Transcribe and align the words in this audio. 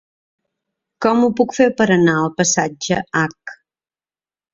Com 1.05 1.19
ho 1.25 1.29
puc 1.39 1.53
fer 1.57 1.67
per 1.81 1.87
anar 1.97 2.15
al 2.21 2.31
passatge 2.39 2.99
H? 3.21 3.55